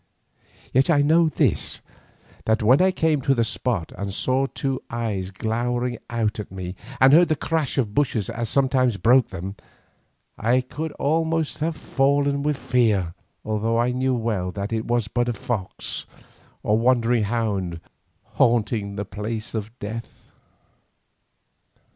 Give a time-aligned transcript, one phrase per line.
[0.73, 1.79] Yet I know this,
[2.45, 7.13] that when I came to the spot and saw two eyes glowering at me and
[7.13, 9.57] heard the crash of bushes as something broke them,
[10.39, 13.13] I could almost have fallen with fear,
[13.45, 16.07] although I knew well that it was but a fox
[16.63, 17.79] or wandering hound
[18.23, 20.31] haunting the place of death.